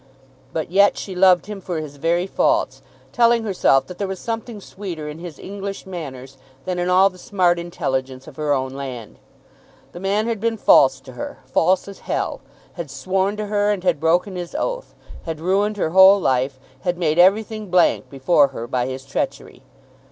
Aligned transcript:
But 0.51 0.71
yet 0.71 0.97
she 0.97 1.13
loved 1.15 1.45
him 1.45 1.61
for 1.61 1.77
his 1.79 1.97
very 1.97 2.25
faults, 2.25 2.81
telling 3.11 3.43
herself 3.43 3.85
that 3.85 3.99
there 3.99 4.07
was 4.07 4.19
something 4.19 4.59
sweeter 4.59 5.07
in 5.07 5.19
his 5.19 5.37
English 5.37 5.85
manners 5.85 6.37
than 6.65 6.79
in 6.79 6.89
all 6.89 7.11
the 7.11 7.19
smart 7.19 7.59
intelligence 7.59 8.25
of 8.27 8.35
her 8.35 8.51
own 8.51 8.71
land. 8.71 9.19
The 9.91 9.99
man 9.99 10.25
had 10.25 10.39
been 10.39 10.57
false 10.57 10.99
to 11.01 11.11
her, 11.11 11.37
false 11.45 11.87
as 11.87 11.99
hell; 11.99 12.41
had 12.73 12.89
sworn 12.89 13.37
to 13.37 13.45
her 13.45 13.69
and 13.69 13.83
had 13.83 13.99
broken 13.99 14.35
his 14.37 14.55
oath; 14.55 14.95
had 15.25 15.39
ruined 15.39 15.77
her 15.77 15.91
whole 15.91 16.19
life; 16.19 16.59
had 16.79 16.97
made 16.97 17.19
everything 17.19 17.69
blank 17.69 18.09
before 18.09 18.47
her 18.47 18.65
by 18.65 18.87
his 18.87 19.05
treachery! 19.05 19.61